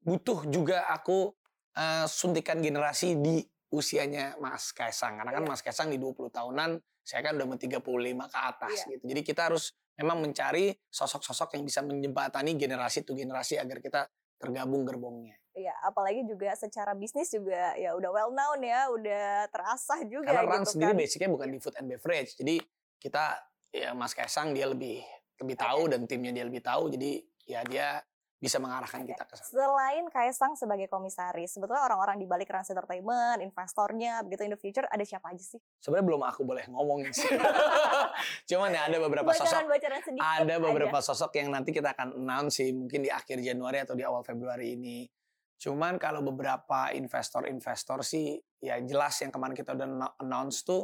[0.03, 1.31] butuh juga aku
[1.75, 3.41] uh, suntikan generasi di
[3.73, 5.17] usianya Mas Kaisang.
[5.17, 5.49] Karena kan Iya.
[5.49, 7.81] Mas Kaisang di 20 tahunan, saya kan udah mau 35
[8.29, 8.89] ke atas Iya.
[8.95, 9.03] gitu.
[9.09, 14.05] Jadi kita harus memang mencari sosok-sosok yang bisa menjembatani generasi to generasi agar kita
[14.37, 15.37] tergabung gerbongnya.
[15.53, 20.49] Iya, apalagi juga secara bisnis juga ya udah well known ya, udah terasah juga Karena
[20.49, 20.99] Ran gitu sendiri kan.
[20.99, 22.31] basicnya bukan di food and beverage.
[22.33, 22.55] Jadi
[22.97, 23.37] kita
[23.69, 25.05] ya Mas Kaisang dia lebih
[25.37, 26.89] lebih tahu dan timnya dia lebih tahu.
[26.89, 28.01] Jadi ya dia
[28.43, 29.15] bisa mengarahkan Oke.
[29.15, 29.47] kita ke sana.
[29.47, 34.83] Selain Kaisang sebagai komisaris, sebetulnya orang-orang di balik Rans Entertainment, investornya, begitu in the future
[34.85, 35.63] ada siapa aja sih?
[35.79, 37.23] Sebenarnya belum aku boleh ngomongin sih.
[38.49, 41.07] Cuman ya ada beberapa sosok Bocoran-bocoran sedikit ada beberapa aja.
[41.07, 44.75] sosok yang nanti kita akan announce sih mungkin di akhir Januari atau di awal Februari
[44.75, 45.07] ini.
[45.55, 50.83] Cuman kalau beberapa investor-investor sih ya jelas yang kemarin kita udah no- announce tuh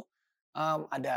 [0.50, 1.16] em, ada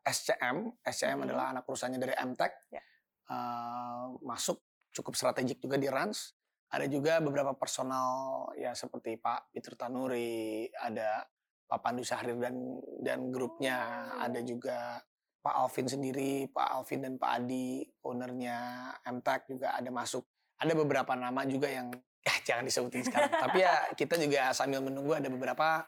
[0.00, 1.24] SCM, SCM Mhm.
[1.24, 2.52] adalah anak perusahaannya dari MTech.
[2.70, 2.80] Ya.
[3.24, 4.60] Eh, masuk
[4.94, 6.32] cukup strategik juga di Rans.
[6.70, 11.26] Ada juga beberapa personal ya seperti Pak Peter Tanuri, ada
[11.66, 12.56] Pak Pandu Syahrir dan
[13.02, 15.02] dan grupnya, ada juga
[15.44, 18.56] Pak Alvin sendiri, Pak Alvin dan Pak Adi, ownernya
[19.04, 20.24] MTech juga ada masuk.
[20.56, 21.92] Ada beberapa nama juga yang
[22.26, 23.28] ya jangan disebutin sekarang.
[23.44, 25.84] Tapi ya kita juga sambil menunggu ada beberapa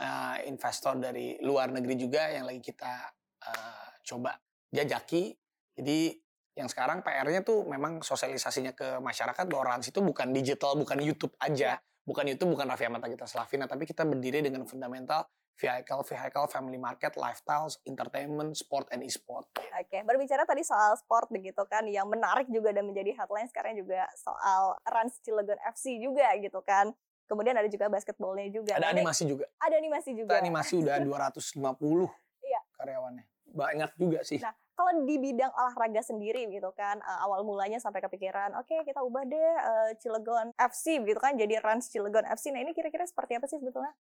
[0.00, 3.12] eh, investor dari luar negeri juga yang lagi kita
[3.44, 4.40] eh, coba
[4.72, 5.36] jajaki.
[5.76, 6.23] Jadi
[6.54, 11.34] yang sekarang PR-nya tuh memang sosialisasinya ke masyarakat bahwa Rans itu bukan digital, bukan YouTube
[11.38, 11.78] aja.
[12.04, 15.24] Bukan YouTube, bukan Raffi Ahmad Gita Slavina, tapi kita berdiri dengan fundamental
[15.56, 19.48] vehicle, vehicle, family market, lifestyle, entertainment, sport, and e-sport.
[19.56, 24.04] Oke, berbicara tadi soal sport begitu kan, yang menarik juga dan menjadi headline sekarang juga
[24.14, 26.92] soal Rans Cilegon FC juga gitu kan.
[27.24, 28.76] Kemudian ada juga basketballnya juga.
[28.76, 29.48] Ada animasi juga.
[29.56, 30.30] Ada animasi juga.
[30.36, 32.60] Kita animasi udah 250 Iya.
[32.76, 33.24] karyawannya.
[33.48, 34.44] Banyak juga sih.
[34.44, 39.00] Nah, kalau di bidang olahraga sendiri gitu kan, eh, awal mulanya sampai kepikiran, oke kita
[39.00, 42.50] ubah deh eh, Cilegon FC gitu kan, jadi Rans Cilegon FC.
[42.50, 43.94] Nah ini kira-kira seperti apa sih sebetulnya?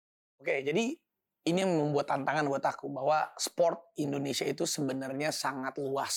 [0.40, 0.96] Oke, jadi
[1.40, 6.12] ini yang membuat tantangan buat aku bahwa sport Indonesia itu sebenarnya sangat luas,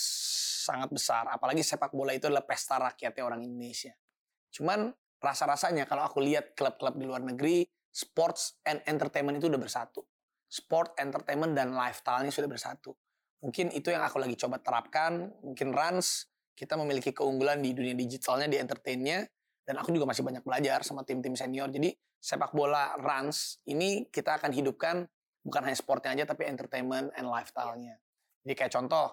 [0.67, 1.27] sangat besar.
[1.31, 3.91] Apalagi sepak bola itu adalah pesta rakyatnya orang Indonesia.
[4.51, 4.91] Cuman
[5.23, 10.03] rasa-rasanya kalau aku lihat klub-klub di luar negeri, sports and entertainment itu udah bersatu.
[10.51, 12.93] Sport, entertainment, dan lifestyle-nya sudah bersatu.
[13.43, 15.27] Mungkin itu yang aku lagi coba terapkan.
[15.43, 19.27] Mungkin Rans, kita memiliki keunggulan di dunia digitalnya, di entertainnya.
[19.67, 21.67] Dan aku juga masih banyak belajar sama tim-tim senior.
[21.67, 21.91] Jadi
[22.23, 25.03] sepak bola Rans ini kita akan hidupkan
[25.43, 27.99] bukan hanya sportnya aja tapi entertainment and lifestyle-nya.
[28.47, 29.11] Jadi kayak contoh,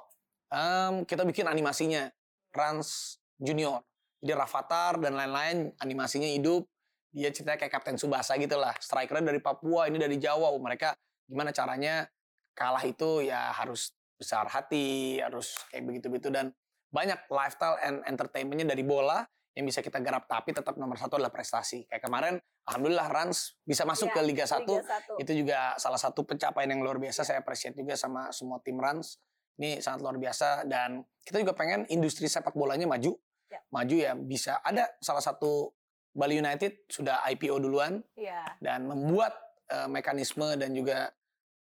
[0.54, 2.06] em, kita bikin animasinya
[2.54, 3.82] Rans Junior.
[4.22, 6.66] Jadi Rafathar dan lain-lain animasinya hidup.
[7.10, 8.74] Dia ceritanya kayak Kapten Subasa gitu lah.
[8.78, 10.54] Strikernya dari Papua, ini dari Jawa.
[10.54, 10.94] Mereka
[11.26, 12.06] gimana caranya
[12.54, 16.52] kalah itu ya harus besar hati, harus kayak begitu-begitu dan
[16.92, 19.24] banyak lifestyle and entertainmentnya dari bola
[19.56, 21.88] yang bisa kita garap tapi tetap nomor satu adalah prestasi.
[21.88, 22.34] Kayak kemarin,
[22.68, 24.84] alhamdulillah Rans bisa masuk Iya, ke Liga 1 Liga
[25.16, 25.18] 1.
[25.18, 29.16] itu juga salah satu pencapaian yang luar biasa saya appreciate juga sama semua tim Rans
[29.56, 33.16] ini sangat luar biasa dan kita juga pengen industri sepak bolanya maju
[33.50, 33.58] Ya.
[33.74, 35.74] maju ya bisa ada salah satu
[36.14, 38.54] Bali United sudah IPO duluan Iya.
[38.62, 39.34] dan membuat
[39.66, 41.10] eh, mekanisme dan juga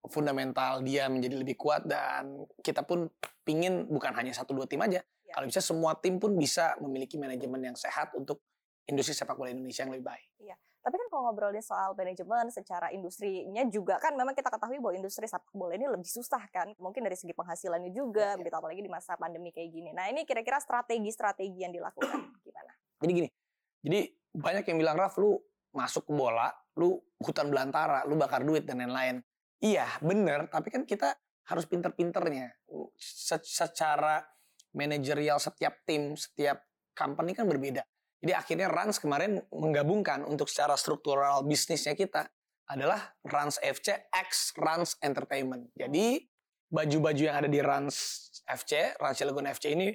[0.06, 3.06] fundamental dia menjadi lebih kuat dan kita pun
[3.42, 5.40] pingin bukan hanya satu dua tim aja Ya.
[5.40, 8.44] kalau bisa semua tim pun bisa memiliki manajemen yang sehat untuk
[8.84, 10.28] industri sepak bola Indonesia yang lebih baik
[10.82, 15.30] Tapi kan kalau ngobrolin soal manajemen secara industrinya juga kan memang kita ketahui bahwa industri
[15.30, 16.74] sepak bola ini lebih susah kan.
[16.74, 18.42] Mungkin dari segi penghasilannya juga, Iya.
[18.42, 19.94] begitu apalagi di masa pandemi kayak gini.
[19.94, 22.02] Nah ini kira-kira strategi-strategi yang dilakukan
[22.42, 22.74] gimana?
[22.98, 23.28] Jadi gini,
[23.78, 25.38] jadi banyak yang bilang Raf lu
[25.70, 29.22] masuk ke bola, lu hutan belantara, lu bakar duit dan lain-lain.
[29.62, 31.14] Iya bener, tapi kan kita
[31.46, 32.50] harus pinter-pinternya.
[32.98, 34.18] Se- secara
[34.74, 36.58] manajerial setiap tim, setiap
[36.98, 37.86] company kan berbeda.
[38.22, 42.26] Jadi akhirnya Rans kemarin menggabungkan untuk secara struktural bisnisnya kita
[42.70, 45.70] adalah Rans FC X Rans Entertainment.
[45.74, 46.22] Jadi
[46.70, 47.94] baju-baju yang ada di Rans
[48.46, 49.90] FC, Rans Cilegon FC ini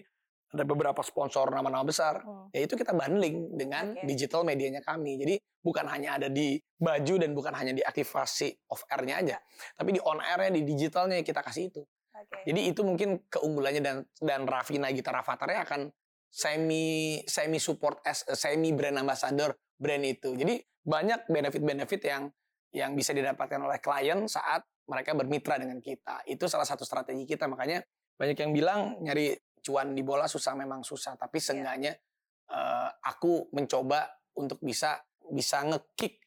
[0.47, 2.47] ada beberapa sponsor nama-nama besar Hmm.
[2.55, 4.07] ya itu kita bundling dengan Oke.
[4.07, 5.19] digital medianya kami.
[5.19, 9.38] Jadi bukan hanya ada di baju dan bukan hanya di aktivasi off air-nya aja,
[9.75, 11.83] tapi di on air-nya, di digitalnya kita kasih itu.
[12.15, 12.47] Oke.
[12.47, 15.91] Jadi itu mungkin keunggulannya dan dan Raffi Nagita Rafatarnya akan
[16.31, 20.33] semi semi support as semi brand ambassador brand itu.
[20.36, 22.31] Jadi banyak benefit-benefit yang
[22.71, 26.23] yang bisa didapatkan oleh klien saat mereka bermitra dengan kita.
[26.23, 27.47] Itu salah satu strategi kita.
[27.47, 27.83] Makanya
[28.15, 29.36] banyak yang bilang nyari
[29.67, 31.91] cuan di bola susah memang susah, tapi seenggaknya
[32.47, 34.08] eh, aku mencoba
[34.39, 34.95] untuk bisa
[35.27, 36.23] bisa ngekick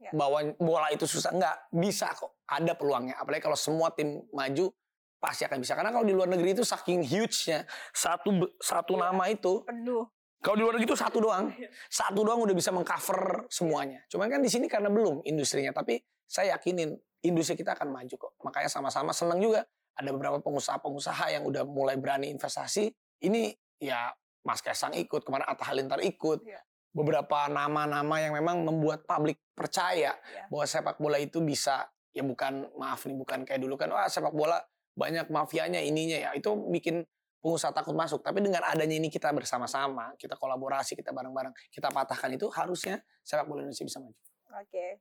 [0.00, 0.16] Ya.
[0.16, 1.28] bahwa bola itu susah.
[1.28, 2.40] Enggak bisa kok.
[2.48, 3.20] Ada peluangnya.
[3.20, 4.72] Apalagi kalau semua tim maju
[5.20, 5.76] pasti akan bisa.
[5.76, 8.32] Karena kalau di luar negeri itu saking huge-nya satu
[8.64, 9.12] satu Iya.
[9.12, 10.08] nama itu Penuh.
[10.40, 11.52] kalau di luar negeri itu satu doang.
[11.92, 14.00] Satu doang udah bisa mengcover semuanya.
[14.08, 15.68] Cuman kan di sini karena belum industrinya.
[15.76, 18.32] Tapi saya yakinin industri kita akan maju kok.
[18.40, 19.68] Makanya sama-sama senang juga
[20.00, 22.88] ada beberapa pengusaha-pengusaha yang udah mulai berani investasi.
[23.20, 24.08] Ini ya
[24.42, 26.40] Mas Kaisang ikut, kemarin Atta Halilintar ikut.
[26.48, 26.60] Iya.
[26.90, 30.50] Beberapa nama-nama yang memang membuat publik percaya Iya.
[30.50, 34.34] bahwa sepak bola itu bisa ya bukan maaf nih bukan kayak dulu kan wah sepak
[34.34, 34.58] bola
[34.98, 37.06] banyak mafianya ininya ya itu bikin
[37.38, 42.34] pengusaha takut masuk tapi dengan adanya ini kita bersama-sama kita kolaborasi kita bareng-bareng kita patahkan
[42.34, 44.18] itu harusnya sepak bola Indonesia bisa maju
[44.58, 44.98] Oke.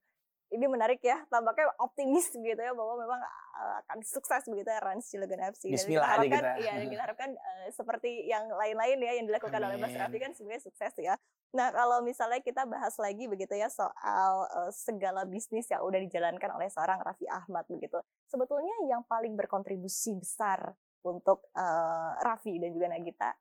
[0.49, 5.05] Ini menarik ya, tampaknya optimis gitu ya bahwa memang uh, akan sukses begitu ya Rans
[5.05, 5.69] Cilegon FC.
[5.69, 6.51] Dan Bismillah aja harapkan, kita.
[6.57, 10.01] Iya, dan kita harapkan uh, seperti yang lain-lain ya yang dilakukan oleh Mas Amin.
[10.01, 11.13] Raffi kan sebenarnya sukses ya.
[11.53, 16.49] Nah kalau misalnya kita bahas lagi begitu ya soal uh, segala bisnis yang udah dijalankan
[16.57, 18.01] oleh seorang Raffi Ahmad begitu.
[18.25, 20.73] Sebetulnya yang paling berkontribusi besar
[21.05, 23.38] untuk uh, Raffi dan juga Nagita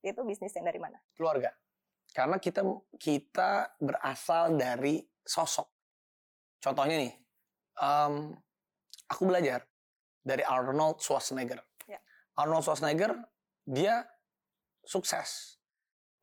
[0.00, 0.96] itu bisnis yang dari mana?
[1.12, 1.52] keluarga
[2.10, 2.66] karena kita
[2.98, 5.79] kita berasal dari sosok
[6.60, 7.12] contohnya nih
[7.80, 8.36] em,
[9.08, 9.64] aku belajar
[10.20, 11.98] dari Arnold Schwarzenegger Ya.
[12.38, 13.16] Arnold Schwarzenegger
[13.66, 14.04] dia
[14.84, 15.58] sukses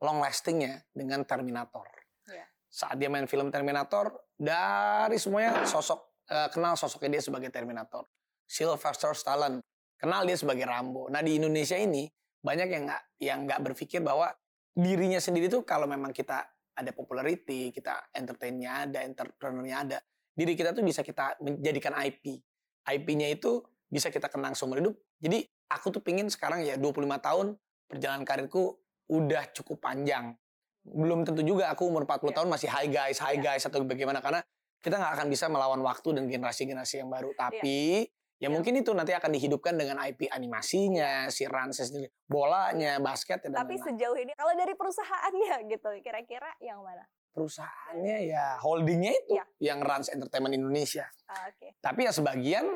[0.00, 1.84] long lastingnya dengan Terminator
[2.28, 2.46] Ya.
[2.70, 8.06] saat dia main film Terminator dari semuanya sosok eh, kenal sosoknya dia sebagai Terminator
[8.46, 9.60] Sylvester Stallone
[9.98, 12.06] kenal dia sebagai Rambo nah di Indonesia ini
[12.38, 14.30] banyak yang nggak yang nggak berpikir bahwa
[14.78, 16.46] dirinya sendiri tuh kalau memang kita
[16.78, 19.98] ada popularity, kita entertainnya ada, entrepreneurnya ada,
[20.38, 22.38] diri kita tuh bisa kita menjadikan IP.
[22.86, 23.58] IP-nya itu
[23.90, 24.94] bisa kita kenang seumur hidup.
[25.18, 27.58] Jadi aku tuh pingin sekarang ya 25 tahun
[27.90, 28.78] perjalanan karirku
[29.10, 30.38] udah cukup panjang.
[30.86, 32.36] Belum tentu juga aku umur 40 Ya.
[32.38, 33.58] tahun masih high guys, high Ya.
[33.58, 34.40] guys atau bagaimana karena
[34.78, 37.34] kita nggak akan bisa melawan waktu dan generasi-generasi yang baru.
[37.34, 38.06] Tapi
[38.38, 38.48] ya Ya.
[38.48, 43.74] mungkin itu nanti akan dihidupkan dengan IP animasinya, si Ranses sendiri, bolanya, basket dan Tapi
[43.74, 43.84] lain-lain.
[43.98, 47.02] sejauh ini kalau dari perusahaannya gitu kira-kira yang mana?
[47.38, 49.44] Perusahaannya ya holdingnya itu Iya.
[49.62, 51.06] yang runs entertainment Indonesia.
[51.24, 51.78] Ah, Oke.
[51.78, 52.66] Tapi ya sebagian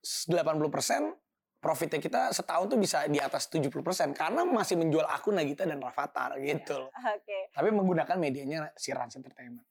[0.00, 1.12] 80%
[1.58, 3.74] profitnya kita setahun tuh bisa di atas 70%
[4.12, 6.80] karena masih menjual akun Nagita dan Rafathar gitu.
[6.80, 6.90] loh.
[7.12, 7.52] Oke.
[7.52, 9.66] Tapi menggunakan medianya si Rans Entertainment.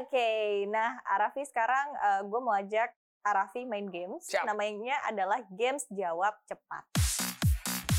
[0.00, 1.92] Oke, nah Arafi sekarang
[2.24, 2.90] gue mau ajak
[3.22, 4.22] Arafi main games.
[4.24, 4.46] Siap.
[4.46, 6.86] Namanya adalah Games Jawab Cepat.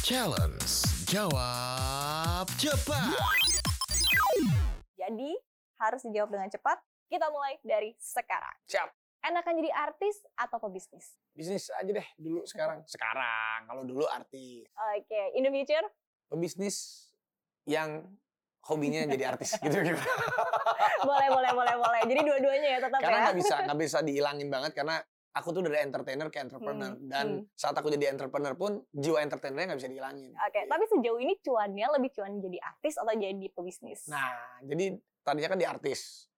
[0.02, 0.64] Challenge
[1.06, 3.12] Jawab Cepat.
[4.98, 5.32] Jadi
[5.78, 6.78] harus dijawab dengan cepat.
[7.08, 8.56] Kita mulai dari sekarang.
[8.68, 8.90] Siap.
[9.28, 11.18] Enakan jadi artis atau pebisnis?
[11.34, 12.84] Bisnis aja deh dulu sekarang.
[12.86, 14.68] Sekarang kalau dulu artis.
[14.98, 15.84] Oke, in the future?
[16.28, 17.08] Pebisnis
[17.68, 18.04] yang
[18.68, 20.02] hobinya jadi artis gitu gitu.
[21.04, 22.02] boleh, boleh, boleh, boleh.
[22.04, 23.24] Jadi dua-duanya ya tetap karena ya.
[23.32, 24.96] nggak bisa nggak bisa dihilangin banget karena
[25.38, 27.54] aku tuh dari entertainer ke entrepreneur Hmm, dan hmm.
[27.54, 30.32] saat aku jadi entrepreneur pun jiwa entertainernya nggak bisa dihilangin.
[30.34, 34.10] Oke, tapi sejauh ini cuannya lebih cuan jadi artis atau jadi pebisnis?
[34.10, 34.34] Nah,
[34.66, 36.32] jadi tadinya kan di artis.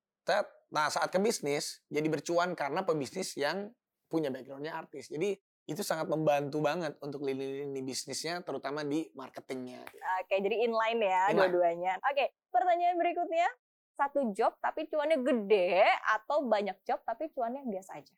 [0.73, 3.69] Nah, saat ke bisnis, jadi bercuan karena pebisnis yang
[4.10, 5.10] punya backgroundnya artis.
[5.10, 5.38] Jadi
[5.69, 9.86] itu sangat membantu banget untuk lini-lini bisnisnya, terutama di marketingnya.
[10.25, 11.93] Oke, jadi inline ya dua-duanya.
[12.10, 13.45] Oke, pertanyaan berikutnya.
[13.93, 15.84] Satu job tapi cuannya gede
[16.17, 18.15] atau banyak job tapi cuannya biasa aja?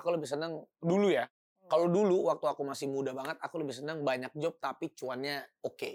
[0.00, 1.28] Aku lebih seneng dulu ya.
[1.64, 5.92] Kalau dulu waktu aku masih muda banget, aku lebih seneng banyak job tapi cuannya oke.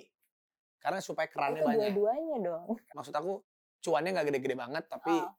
[0.82, 1.80] Karena supaya kerannya Itu banyak.
[1.94, 2.68] dua-duanya dong.
[2.98, 3.40] Maksud aku
[3.80, 5.32] cuannya nggak gede-gede banget, tapi Oh,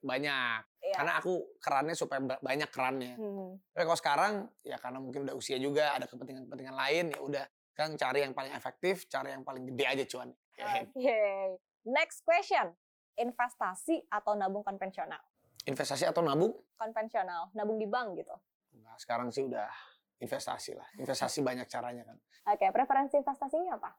[0.00, 0.60] banyak.
[0.80, 0.96] iya.
[0.96, 3.14] Karena aku kerannya supaya ba- banyak kerannya.
[3.14, 3.60] Hmm.
[3.70, 7.92] Tapi kalau sekarang ya karena mungkin udah usia juga ada kepentingan-kepentingan lain ya udah kan
[7.94, 10.30] cari yang paling efektif, cari yang paling gede aja cuan.
[10.54, 11.58] Oke.
[11.84, 12.72] Next question.
[13.14, 15.20] Investasi atau nabung konvensional?
[15.64, 16.54] Investasi atau nabung?
[16.74, 18.34] Konvensional, nabung di bank gitu.
[18.80, 19.68] Nah, sekarang sih udah
[20.16, 20.86] investasi lah.
[20.96, 22.16] Investasi banyak caranya kan.
[22.46, 23.90] Oke, preferensi investasinya apa?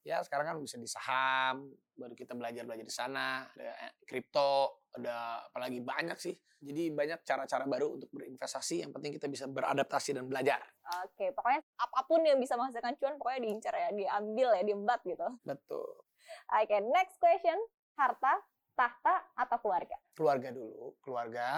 [0.00, 5.44] Ya sekarang kan bisa di saham, baru kita belajar-belajar di sana, ada eh, kripto, ada
[5.52, 6.34] apalagi banyak sih.
[6.60, 10.60] Jadi banyak cara-cara baru untuk berinvestasi, yang penting kita bisa beradaptasi dan belajar.
[11.04, 15.28] Oke, pokoknya apa pun yang bisa menghasilkan cuan pokoknya diincar ya, diambil ya, diembat gitu.
[15.40, 15.88] Betul.
[16.52, 17.56] Oke, next question.
[17.96, 18.44] Harta,
[18.76, 19.96] tahta, atau keluarga?
[20.16, 21.48] keluarga dulu, keluarga,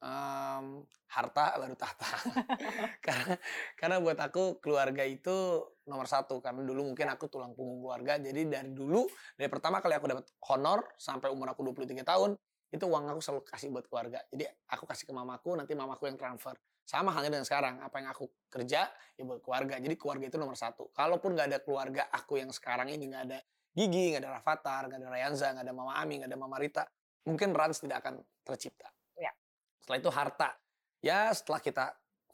[0.00, 2.08] em, harta baru tahta.
[3.06, 3.34] karena
[3.78, 8.20] karena buat aku keluarga itu nomor satu karena dulu mungkin aku tulang punggung keluarga.
[8.20, 12.84] Jadi dari dulu dari pertama kali aku dapat honor sampai umur aku 23 tahun itu
[12.84, 14.18] uang aku selalu kasih buat keluarga.
[14.28, 16.58] Jadi aku kasih ke mamaku, nanti mamaku yang transfer.
[16.86, 19.78] Sama halnya dengan sekarang, apa yang aku kerja ya buat keluarga.
[19.78, 20.90] Jadi keluarga itu nomor satu.
[20.94, 23.38] Kalaupun nggak ada keluarga aku yang sekarang ini nggak ada
[23.76, 26.84] Gigi, nggak ada Rafathar, nggak ada Rayanza, nggak ada Mama Ami, nggak ada Mama Rita,
[27.28, 28.88] mungkin Rans tidak akan tercipta.
[29.86, 29.94] Ya.
[29.94, 30.48] Setelah itu harta.
[30.98, 31.84] Ya setelah kita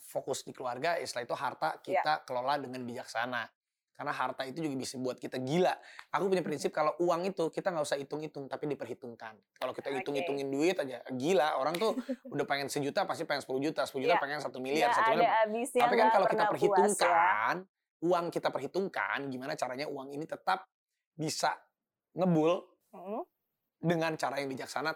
[0.00, 3.44] fokus di keluarga, ya setelah itu harta kita kelola dengan bijaksana.
[3.92, 5.70] Karena harta itu juga bisa buat kita gila.
[6.16, 9.36] Aku punya prinsip kalau uang itu kita nggak usah hitung-hitung tapi diperhitungkan.
[9.60, 11.60] Kalau kita hitung-hitungin duit aja gila.
[11.60, 11.92] Orang tuh
[12.34, 14.22] udah pengen sejuta pasti pengen 10 juta, 10 juta Iya.
[14.24, 15.44] pengen satu miliar, satu miliar.
[15.52, 16.72] Tapi kan kalau kita pernah puas ya.
[16.72, 17.54] perhitungkan,
[18.02, 20.64] uang kita perhitungkan gimana caranya uang ini tetap
[21.12, 21.52] bisa
[22.16, 23.24] ngebul Mm,
[23.80, 24.92] dengan cara yang bijaksana.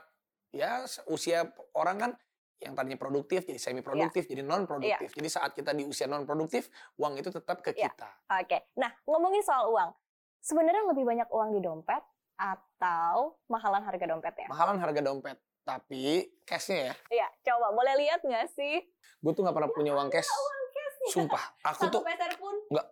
[0.53, 2.11] Ya usia orang kan
[2.59, 5.13] yang tadinya produktif jadi semi produktif jadi non produktif.
[5.13, 7.93] Jadi saat kita di usia non produktif, uang itu tetap ke Iya.
[7.93, 8.09] kita.
[8.33, 9.93] Oke, nah ngomongin soal uang,
[10.41, 12.01] sebenarnya lebih banyak uang di dompet
[12.35, 14.49] atau mahalan harga dompet ya?
[14.49, 16.95] Mahalan harga dompet, tapi cashnya ya.
[17.13, 18.81] Iya, coba boleh lihat nggak sih?
[19.19, 20.29] Gue tuh nggak pernah punya uang cash.
[20.29, 21.09] Uang cashnya.
[21.13, 22.55] Sumpah, aku Satu tuh peser pun?
[22.71, 22.87] Nggak.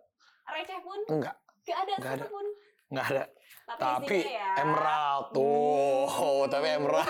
[0.45, 0.99] Receh pun?
[1.09, 2.25] enggak, Nggak ada Nggak ada.
[2.29, 2.45] pun?
[2.85, 3.23] nggak ada.
[3.65, 4.61] Tapi, Tapi ya.
[4.61, 6.45] emerald tuh, Hmm.
[6.47, 7.09] tapi emerald.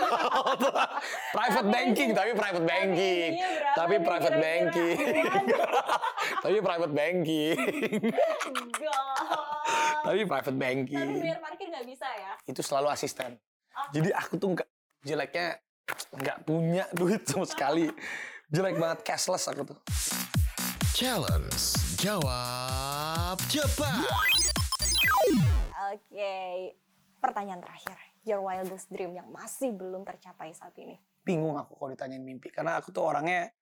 [1.35, 3.29] private Tapi banking, tapi private banking.
[3.75, 4.97] Tapi private banking.
[6.39, 7.57] tapi private banking.
[9.99, 11.09] Tapi private Tapi banking.
[11.19, 12.33] bayar parkir nggak bisa ya?
[12.45, 13.35] Itu selalu asisten.
[13.75, 13.87] Oh.
[13.91, 14.69] Jadi aku tuh nggak
[15.03, 15.59] jeleknya
[16.13, 17.91] nggak punya duit sama sekali.
[18.47, 19.77] Jelek banget cashless aku tuh.
[20.95, 21.59] Challenge
[21.99, 24.54] Jawab Cepat
[25.93, 26.73] Oke,
[27.21, 27.97] pertanyaan terakhir.
[28.25, 30.97] Your wildest dream yang masih belum tercapai saat ini.
[31.21, 33.53] Bingung aku kalau ditanyain mimpi karena aku tuh orangnya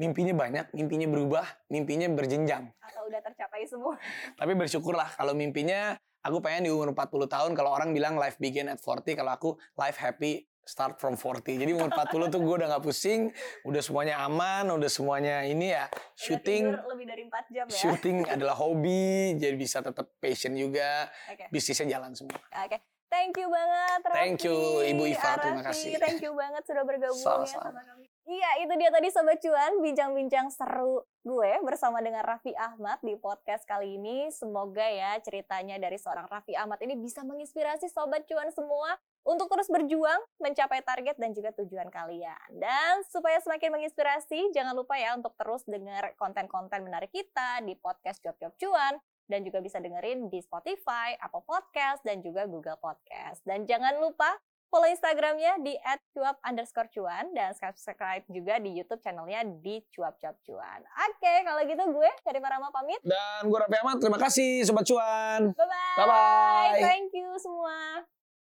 [0.00, 2.72] mimpinya banyak, mimpinya berubah, mimpinya berjenjang.
[2.80, 4.00] Atau udah tercapai semua?
[4.40, 8.72] Tapi bersyukurlah kalau mimpinya aku pengen di umur 40 tahun kalau orang bilang life begin
[8.72, 11.56] at 40 kalau aku life happy start from 40.
[11.56, 13.30] Jadi umur 40 tuh gue udah nggak pusing,
[13.62, 17.72] udah semuanya aman, udah semuanya ini ya Udah shooting tidur lebih dari 4 jam ya?
[17.72, 21.46] shooting adalah hobi, jadi bisa tetap passion juga, Oke.
[21.48, 22.36] bisnisnya jalan semua.
[22.60, 24.18] Oke, thank you banget Raffi.
[24.18, 25.70] Thank you, Ibu Iva, terima Raffi.
[25.86, 25.90] kasih.
[25.96, 27.70] Thank you banget sudah bergabung ya Sama-sama.
[27.70, 28.04] sama kami.
[28.26, 33.62] Iya, itu dia tadi Sobat Cuan, bincang-bincang seru gue bersama dengan Raffi Ahmad di podcast
[33.62, 34.26] kali ini.
[34.28, 39.66] Semoga ya ceritanya dari seorang Raffi Ahmad ini bisa menginspirasi Sobat Cuan semua untuk terus
[39.66, 42.48] berjuang mencapai target dan juga tujuan kalian.
[42.54, 48.22] Dan supaya semakin menginspirasi, jangan lupa ya untuk terus dengar konten-konten menarik kita di podcast
[48.22, 53.42] Job Job Cuan dan juga bisa dengerin di Spotify, Apple Podcast, dan juga Google Podcast.
[53.42, 54.38] Dan jangan lupa
[54.70, 55.74] follow Instagramnya di
[56.14, 60.80] @cuap underscore cuan dan subscribe juga di YouTube channelnya di cuap cuap cuan.
[61.10, 63.02] Oke, kalau gitu gue dari Parama pamit.
[63.02, 65.54] Dan gue Raffi Ahmad, terima kasih Sobat Cuan.
[65.54, 65.98] Bye bye.
[66.02, 66.82] Bye-bye.
[66.82, 67.26] Thank you.